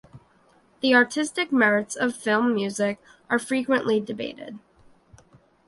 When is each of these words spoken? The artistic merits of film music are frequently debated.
The 0.81 0.95
artistic 0.95 1.51
merits 1.51 1.95
of 1.95 2.15
film 2.15 2.55
music 2.55 2.97
are 3.29 3.37
frequently 3.37 3.99
debated. 3.99 4.57